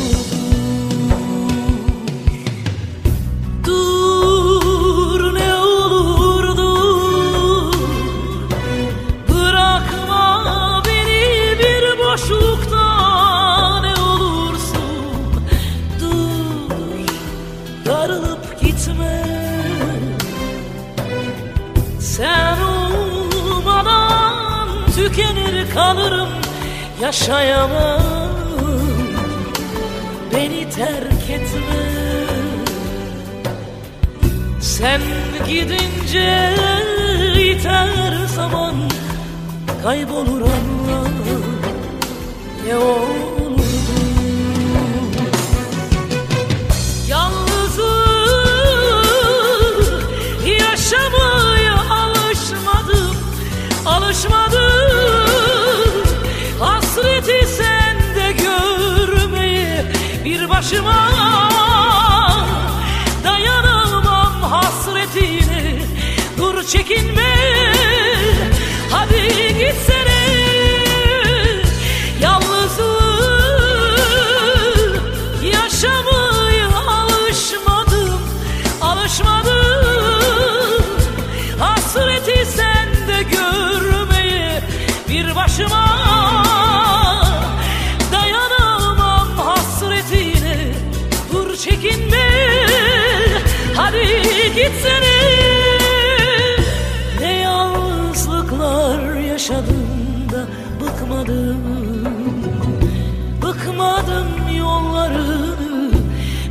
[27.12, 28.32] Yaşayamam.
[30.34, 31.84] Beni terk etme.
[34.62, 35.02] Sen
[35.48, 36.56] gidince
[37.36, 38.76] iter zaman
[39.84, 41.12] kaybolur anlar
[42.68, 43.41] ne olurdu
[60.62, 61.10] başıma
[63.24, 65.80] dayanamam hasretine.
[66.38, 67.36] Dur çekinme.
[68.92, 69.71] Hadi gitsene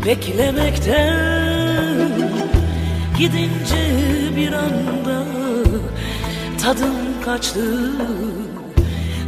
[0.07, 1.18] beklemekten
[3.18, 3.96] gidince
[4.36, 5.24] bir anda
[6.62, 7.92] tadım kaçtı.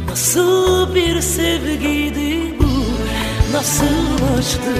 [0.09, 2.83] Nasıl bir sevgiydi bu?
[3.53, 3.85] Nasıl
[4.37, 4.73] açtı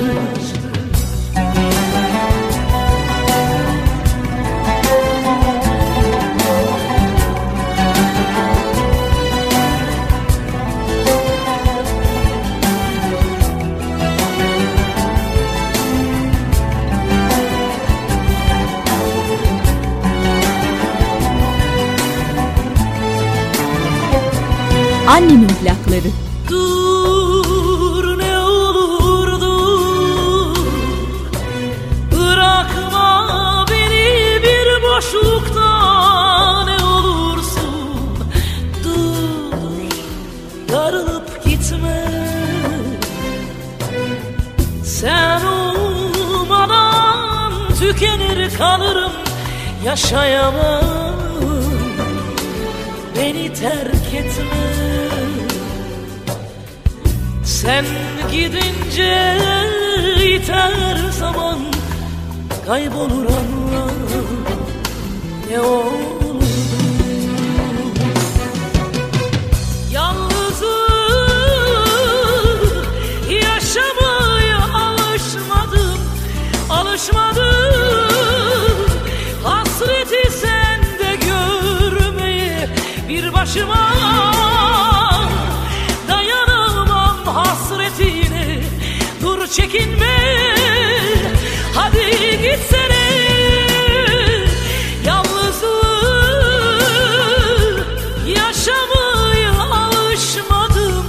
[25.14, 26.12] Annemin plakları.
[26.50, 30.56] Dur ne olur dur
[32.12, 38.18] Bırakma beni bir boşlukta ne olursun.
[38.84, 39.92] Dur
[40.74, 42.06] darılıp gitme.
[44.84, 46.94] Sen olmadan
[47.80, 49.12] tükenir kalırım
[49.86, 51.14] Yaşayamam.
[53.16, 55.03] Beni terk etme
[57.64, 57.86] Sen
[58.32, 59.38] gidince
[60.24, 61.60] iter zaman
[62.66, 63.94] kaybolur anlar
[65.50, 66.44] ne olur.
[69.92, 70.74] Yalnızım
[73.30, 76.00] yaşamaya alışmadım
[76.70, 77.74] alışmadım.
[79.44, 82.70] Hasreti sende görmeye
[83.10, 84.33] bir başıma
[89.56, 90.18] çekinme.
[91.76, 93.04] Hadi gitsene.
[95.06, 95.74] Yalnızım
[98.28, 101.06] yaşamaya alışmadım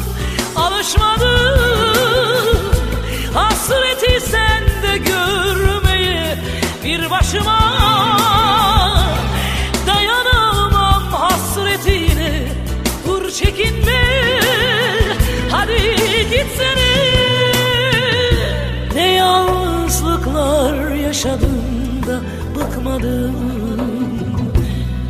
[0.57, 2.59] alışmadım.
[3.35, 6.39] Hasreti sende görmeye
[6.85, 7.44] bir başıma
[22.95, 23.35] bıkmadım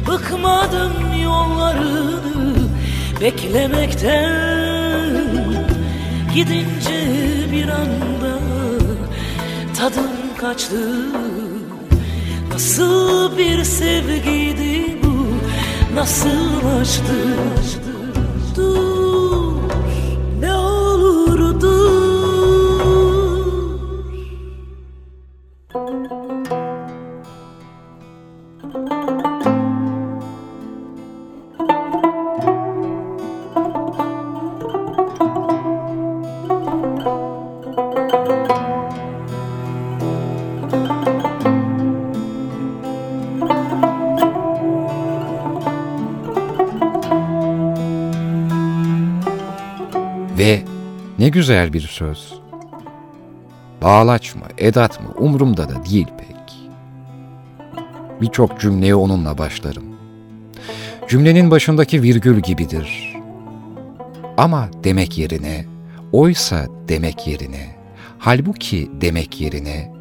[0.08, 2.54] bıkmadım yollarını
[3.20, 4.32] beklemekten.
[6.34, 7.00] Gidince
[7.52, 8.38] bir anda
[9.78, 11.10] tadım kaçtı.
[12.52, 15.26] Nasıl bir sevgiydi bu?
[15.94, 17.14] Nasıl açtı
[18.56, 18.93] Dur
[51.34, 52.34] güzel bir söz.
[53.82, 56.70] Bağlaç mı, edat mı umurumda da değil pek.
[58.20, 59.84] Birçok cümleye onunla başlarım.
[61.08, 63.16] Cümlenin başındaki virgül gibidir.
[64.36, 65.64] Ama demek yerine,
[66.12, 67.76] oysa demek yerine,
[68.18, 69.92] halbuki demek yerine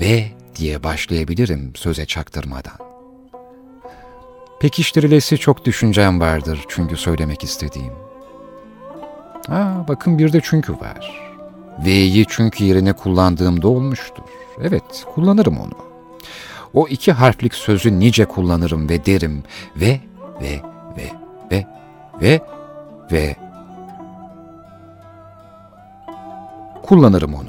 [0.00, 0.24] ve
[0.56, 2.78] diye başlayabilirim söze çaktırmadan.
[4.60, 8.11] Pekiştirilesi çok düşüncem vardır çünkü söylemek istediğim.
[9.48, 11.32] Ha, bakın bir de çünkü var.
[11.84, 14.22] V'yi çünkü yerine kullandığımda olmuştur.
[14.62, 15.72] Evet, kullanırım onu.
[16.74, 19.42] O iki harflik sözü nice kullanırım ve derim
[19.76, 20.00] ve
[20.42, 20.60] ve
[20.96, 21.10] ve
[21.50, 21.66] ve
[22.20, 22.40] ve
[23.12, 23.36] ve
[26.82, 27.48] kullanırım onu.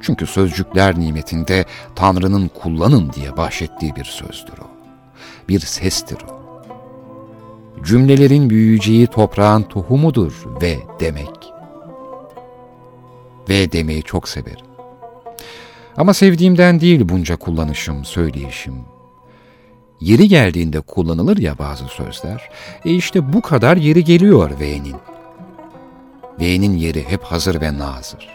[0.00, 1.64] Çünkü sözcükler nimetinde
[1.96, 4.70] Tanrı'nın kullanın diye bahşettiği bir sözdür o.
[5.48, 6.39] Bir sestir o.
[7.84, 11.52] Cümlelerin büyüyeceği toprağın tohumudur ve demek.
[13.48, 14.66] Ve demeyi çok severim.
[15.96, 18.74] Ama sevdiğimden değil bunca kullanışım, söyleyişim.
[20.00, 22.50] Yeri geldiğinde kullanılır ya bazı sözler.
[22.84, 24.96] E işte bu kadar yeri geliyor V'nin.
[26.40, 28.28] V'nin yeri hep hazır ve nazır.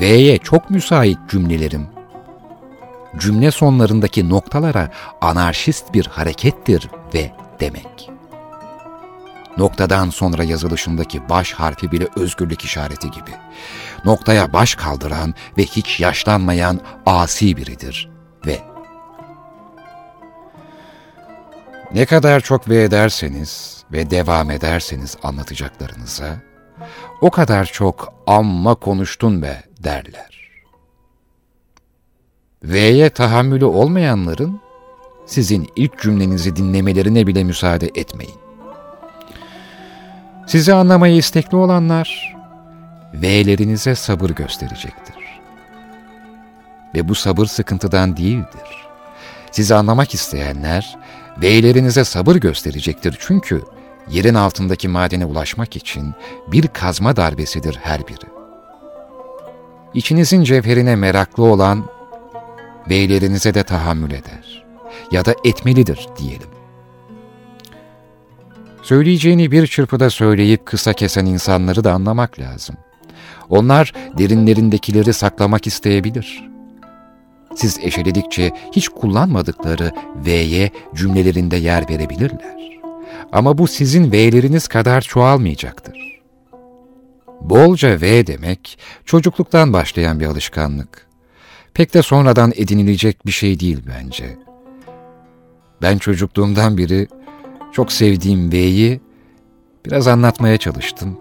[0.00, 1.86] V'ye çok müsait cümlelerim.
[3.18, 4.90] Cümle sonlarındaki noktalara
[5.20, 7.30] anarşist bir harekettir ve
[7.60, 8.10] demek.
[9.56, 13.30] Noktadan sonra yazılışındaki baş harfi bile özgürlük işareti gibi.
[14.04, 18.10] Noktaya baş kaldıran ve hiç yaşlanmayan asi biridir
[18.46, 18.58] ve
[21.94, 26.36] ne kadar çok ve ederseniz ve devam ederseniz anlatacaklarınıza,
[27.20, 30.36] o kadar çok amma konuştun be derler.
[32.64, 34.60] V'ye tahammülü olmayanların
[35.26, 38.34] sizin ilk cümlenizi dinlemelerine bile müsaade etmeyin.
[40.46, 42.36] Sizi anlamaya istekli olanlar
[43.14, 45.16] V'lerinize sabır gösterecektir.
[46.94, 48.86] Ve bu sabır sıkıntıdan değildir.
[49.50, 50.98] Sizi anlamak isteyenler
[51.42, 53.64] V'lerinize sabır gösterecektir çünkü
[54.08, 56.14] yerin altındaki madene ulaşmak için
[56.52, 58.26] bir kazma darbesidir her biri.
[59.94, 61.84] İçinizin cevherine meraklı olan
[62.88, 64.55] beylerinize de tahammül eder
[65.10, 66.48] ya da etmelidir diyelim.
[68.82, 72.76] Söyleyeceğini bir çırpıda söyleyip kısa kesen insanları da anlamak lazım.
[73.48, 76.48] Onlar derinlerindekileri saklamak isteyebilir.
[77.54, 82.78] Siz eşeledikçe hiç kullanmadıkları V'ye cümlelerinde yer verebilirler.
[83.32, 86.20] Ama bu sizin V'leriniz kadar çoğalmayacaktır.
[87.40, 91.06] Bolca V demek çocukluktan başlayan bir alışkanlık.
[91.74, 94.45] Pek de sonradan edinilecek bir şey değil bence.
[95.82, 97.08] Ben çocukluğumdan beri
[97.72, 99.00] çok sevdiğim V'yi
[99.86, 101.18] biraz anlatmaya çalıştım.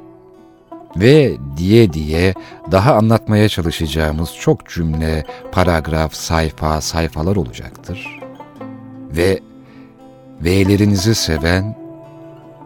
[0.96, 2.34] Ve diye diye
[2.72, 8.20] daha anlatmaya çalışacağımız çok cümle, paragraf, sayfa, sayfalar olacaktır.
[9.10, 9.40] Ve
[10.42, 11.78] V'lerinizi seven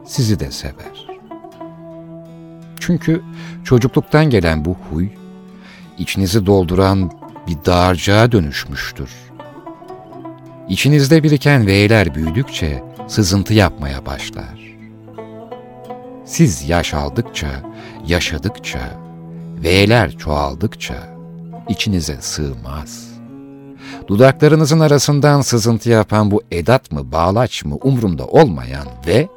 [0.06, 1.08] sizi de sever.
[2.80, 3.22] Çünkü
[3.64, 5.08] çocukluktan gelen bu huy,
[5.98, 7.12] içinizi dolduran
[7.48, 9.10] bir dağarcığa dönüşmüştür.
[10.70, 14.78] İçinizde biriken V'ler büyüdükçe sızıntı yapmaya başlar.
[16.26, 17.48] Siz yaş aldıkça,
[18.08, 18.80] yaşadıkça,
[19.64, 20.96] V'ler çoğaldıkça
[21.70, 23.10] içinize sığmaz.
[24.08, 29.28] Dudaklarınızın arasından sızıntı yapan bu edat mı, bağlaç mı umrumda olmayan ve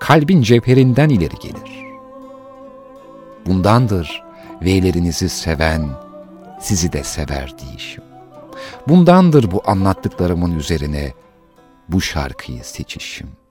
[0.00, 1.84] kalbin cepherinden ileri gelir.
[3.46, 4.22] Bundandır
[4.62, 5.88] V'lerinizi seven,
[6.60, 8.11] sizi de sever deyişim.
[8.88, 11.12] Bundandır bu anlattıklarımın üzerine
[11.88, 13.41] bu şarkıyı seçişim.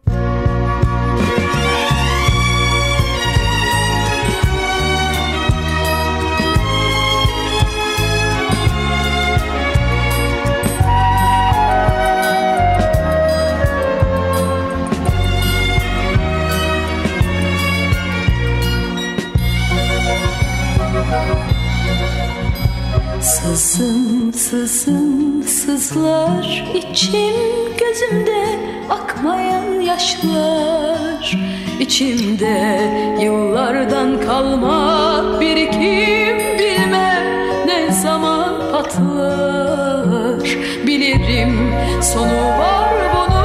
[23.22, 27.36] Sızım sızım sızlar içim
[27.80, 28.46] gözümde
[28.90, 31.38] akmayan yaşlar.
[31.80, 32.80] İçimde
[33.22, 37.24] yıllardan kalma birikim bilmem
[37.66, 40.44] ne zaman patlar.
[40.88, 43.41] Bilirim sonu var bunun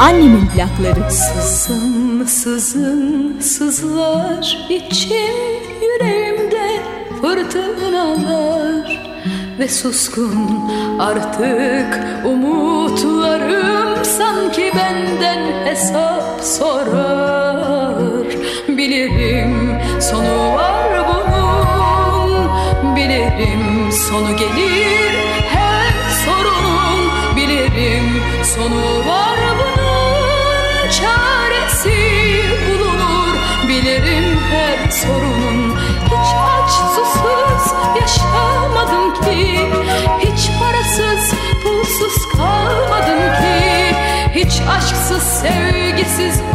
[0.00, 1.10] Annemin plakları.
[1.10, 5.36] Sızım sızım sızlar içim
[5.82, 6.82] yüreğimde
[7.20, 9.06] fırtınalar.
[9.58, 18.26] Ve suskun artık umutlarım sanki benden hesap sorar.
[18.68, 22.50] Bilirim sonu var bunun
[22.96, 25.14] bilirim sonu gelir
[25.48, 25.92] her
[26.24, 27.10] sorunun.
[27.36, 28.95] Bilirim sonu
[46.06, 46.45] places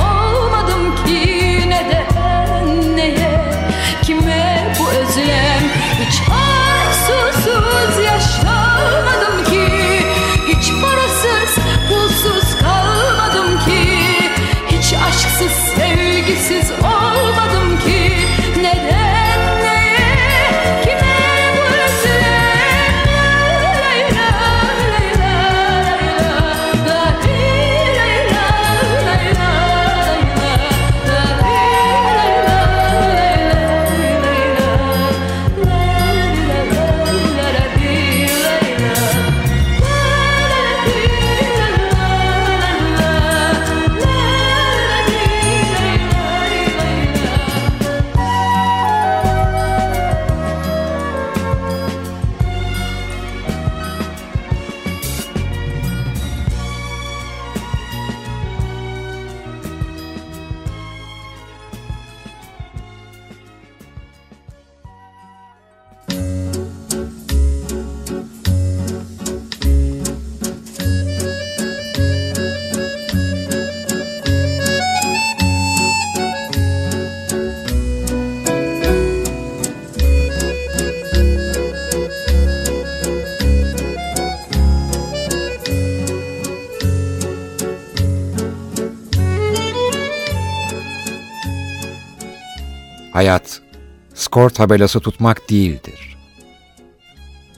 [94.41, 96.17] skor tabelası tutmak değildir.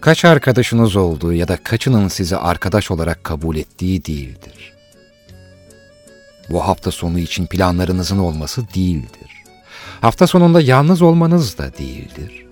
[0.02, 4.74] Kaç arkadaşınız olduğu ya da kaçının sizi arkadaş olarak kabul ettiği değildir.
[6.50, 9.32] Bu hafta sonu için planlarınızın olması değildir.
[10.02, 12.46] Hafta sonunda yalnız olmanız da değildir.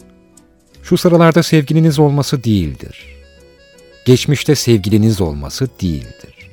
[0.84, 3.06] Şu sıralarda sevgiliniz olması değildir.
[4.06, 6.50] Geçmişte sevgiliniz olması değildir.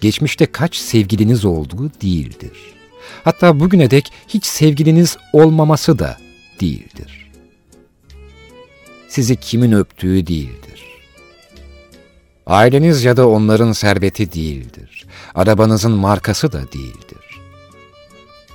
[0.00, 2.58] Geçmişte kaç sevgiliniz olduğu değildir.
[3.24, 6.27] Hatta bugüne dek hiç sevgiliniz olmaması da
[6.60, 7.30] değildir.
[9.08, 10.84] Sizi kimin öptüğü değildir.
[12.46, 15.06] Aileniz ya da onların serveti değildir.
[15.34, 17.40] Arabanızın markası da değildir.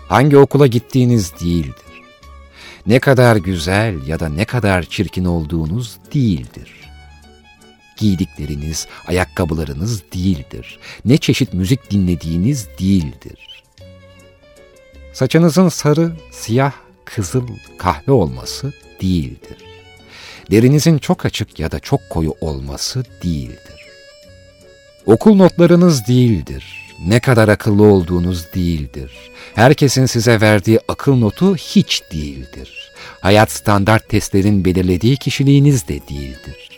[0.08, 1.76] Hangi okula gittiğiniz değildir.
[2.88, 6.72] Ne kadar güzel ya da ne kadar çirkin olduğunuz değildir.
[7.97, 10.80] Giydikleriniz, ayakkabılarınız değildir.
[11.06, 13.64] Ne çeşit müzik dinlediğiniz değildir.
[15.14, 16.74] Saçınızın sarı, siyah,
[17.06, 17.47] kızıl,
[17.78, 19.58] kahve olması değildir.
[20.51, 23.86] Derinizin çok açık ya da çok koyu olması değildir.
[25.06, 26.84] Okul notlarınız değildir.
[27.06, 29.12] Ne kadar akıllı olduğunuz değildir.
[29.56, 32.91] Herkesin size verdiği akıl notu hiç değildir.
[33.22, 36.70] Hayat standart testlerin belirlediği kişiliğiniz de değildir.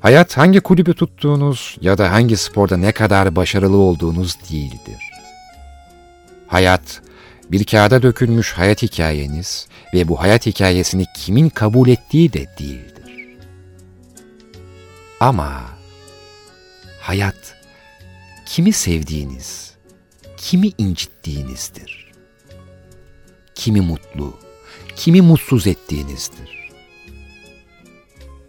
[0.00, 5.02] Hayat hangi kulübü tuttuğunuz ya da hangi sporda ne kadar başarılı olduğunuz değildir.
[6.46, 7.02] Hayat,
[7.52, 13.36] bir kağıda dökülmüş hayat hikayeniz ve bu hayat hikayesini kimin kabul ettiği de değildir.
[15.20, 15.62] Ama
[17.00, 17.56] hayat,
[18.46, 19.74] kimi sevdiğiniz,
[20.36, 22.12] kimi incittiğinizdir.
[23.54, 24.34] Kimi mutlu,
[24.96, 26.70] kimi mutsuz ettiğinizdir.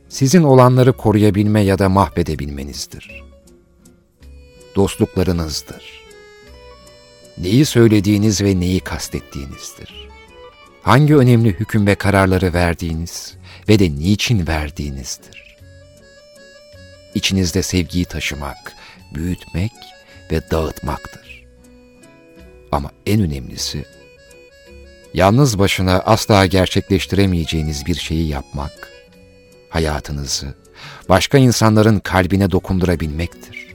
[0.09, 3.23] Sizin olanları koruyabilme ya da mahvedebilmenizdir.
[4.75, 5.98] Dostluklarınızdır
[7.39, 10.09] neyi söylediğiniz ve neyi kastettiğinizdir.
[10.81, 13.33] Hangi önemli hüküm ve kararları verdiğiniz
[13.69, 15.57] ve de niçin verdiğinizdir.
[17.15, 18.73] İçinizde sevgiyi taşımak,
[19.13, 19.71] büyütmek
[20.31, 21.45] ve dağıtmaktır.
[22.71, 23.85] Ama en önemlisi,
[25.13, 28.89] yalnız başına asla gerçekleştiremeyeceğiniz bir şeyi yapmak,
[29.69, 30.53] hayatınızı
[31.09, 33.68] başka insanların kalbine dokundurabilmektir.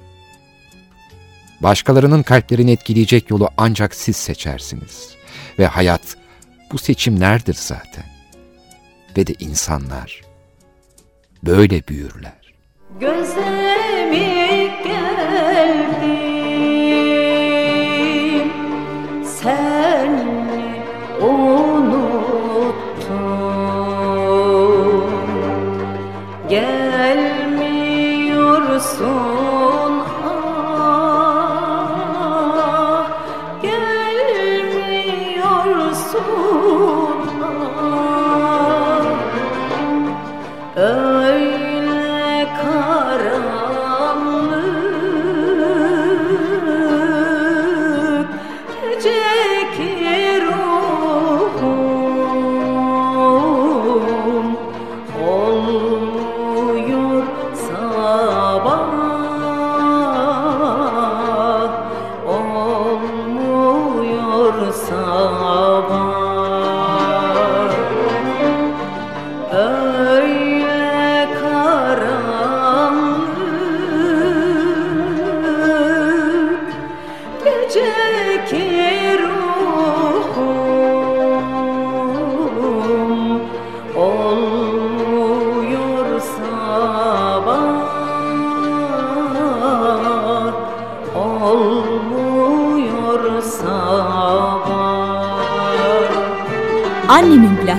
[1.65, 5.17] Başkalarının kalplerini etkileyecek yolu ancak siz seçersiniz.
[5.59, 6.17] Ve hayat
[6.73, 8.05] bu seçimlerdir zaten.
[9.17, 10.21] Ve de insanlar
[11.43, 12.55] böyle büyürler.
[13.01, 14.84] Gözemi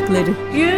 [0.09, 0.74] Annemin plakları.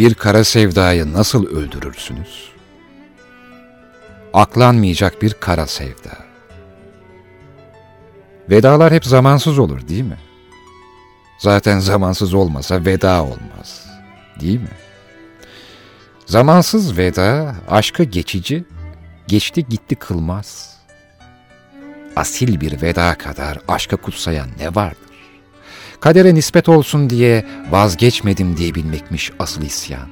[0.00, 2.48] Bir kara sevdayı nasıl öldürürsünüz?
[4.32, 6.18] Aklanmayacak bir kara sevda.
[8.50, 10.18] Vedalar hep zamansız olur değil mi?
[11.38, 13.86] Zaten zamansız olmasa veda olmaz.
[14.40, 14.76] Değil mi?
[16.26, 18.64] Zamansız veda aşkı geçici,
[19.26, 20.76] geçti gitti kılmaz.
[22.16, 25.09] Asil bir veda kadar aşka kutsayan ne vardır?
[26.00, 30.08] Kadere nispet olsun diye vazgeçmedim diyebilmekmiş asıl isyan.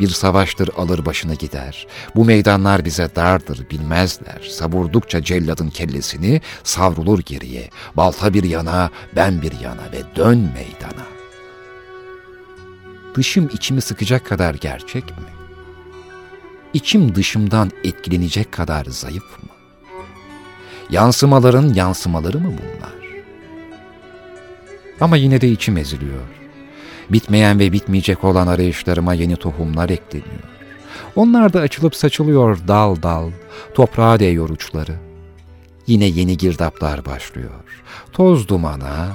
[0.00, 1.86] Bir savaştır alır başına gider.
[2.16, 4.48] Bu meydanlar bize dardır bilmezler.
[4.50, 7.70] Savurdukça celladın kellesini savrulur geriye.
[7.96, 11.06] Balta bir yana, ben bir yana ve dön meydana.
[13.14, 15.24] Dışım içimi sıkacak kadar gerçek mi?
[16.74, 19.47] İçim dışımdan etkilenecek kadar zayıf mı?
[20.90, 23.22] Yansımaların yansımaları mı bunlar?
[25.00, 26.22] Ama yine de içim eziliyor.
[27.10, 30.42] Bitmeyen ve bitmeyecek olan arayışlarıma yeni tohumlar ekleniyor.
[31.16, 33.30] Onlar da açılıp saçılıyor dal dal,
[33.74, 34.94] toprağa değiyor uçları.
[35.86, 37.50] Yine yeni girdaplar başlıyor.
[38.12, 39.08] Toz dumana,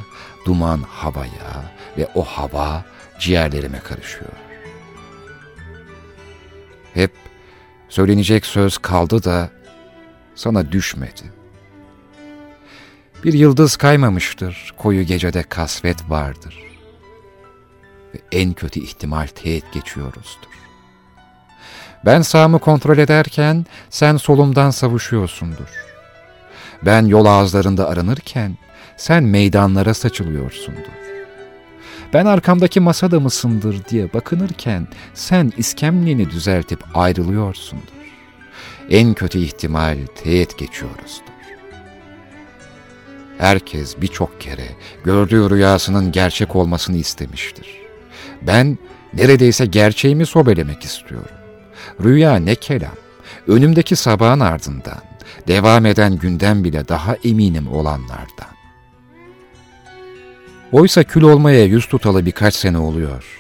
[0.46, 2.86] duman havaya ve o hava
[3.20, 4.32] ciğerlerime karışıyor.
[6.94, 7.12] Hep
[7.90, 9.50] söylenecek söz kaldı da
[10.36, 11.43] sana düşmedi.
[13.24, 16.60] Bir yıldız kaymamıştır, koyu gecede kasvet vardır.
[18.16, 20.54] Ve en kötü ihtimal teğet geçiyoruzdur.
[22.06, 25.70] Ben sağımı kontrol ederken sen solumdan savuşuyorsundur.
[26.86, 28.58] Ben yol ağızlarında aranırken
[28.98, 30.94] sen meydanlara saçılıyorsundur.
[32.14, 38.04] Ben arkamdaki masada mısındır diye bakınırken sen iskemleni düzeltip ayrılıyorsundur.
[38.90, 41.33] En kötü ihtimal teğet geçiyoruzdur.
[43.38, 44.68] Herkes birçok kere
[45.04, 47.68] gördüğü rüyasının gerçek olmasını istemiştir.
[48.42, 48.78] Ben
[49.14, 51.36] Neredeyse gerçeğimi sobelemek istiyorum.
[52.04, 52.96] Rüya ne kelam.
[53.48, 55.02] Önümdeki sabahın ardından,
[55.48, 58.54] devam eden günden bile daha eminim olanlardan.
[60.72, 63.40] Oysa kül olmaya yüz tutalı birkaç sene oluyor.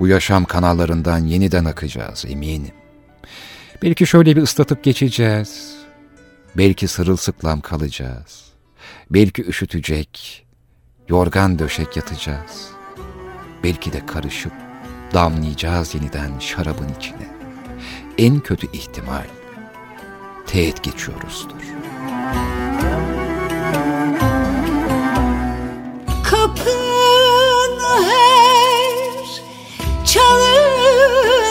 [0.00, 2.74] Bu yaşam kanallarından yeniden akacağız eminim.
[3.82, 5.76] Belki şöyle bir ıslatıp geçeceğiz.
[6.56, 8.51] Belki sırılsıklam kalacağız.
[9.14, 10.46] Belki üşütecek,
[11.08, 12.70] yorgan döşek yatacağız.
[13.64, 14.52] Belki de karışıp
[15.14, 17.36] damlayacağız yeniden şarabın içine.
[18.18, 19.26] En kötü ihtimal
[20.46, 21.62] teğet geçiyoruzdur.
[26.24, 29.42] Kapın her
[30.06, 31.41] çalındıkça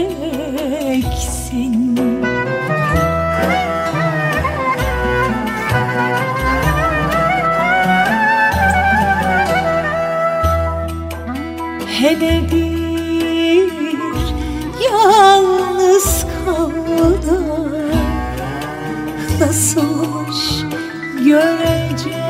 [0.00, 1.96] bekleyeceksin
[11.86, 13.72] Hele bir
[14.84, 17.72] yalnız kaldım
[19.40, 20.40] Nasıl hoş
[21.24, 22.20] göreceksin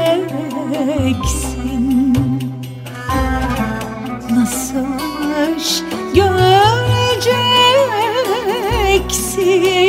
[9.41, 9.80] göreceksin